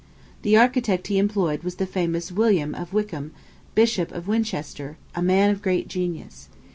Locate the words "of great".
5.51-5.87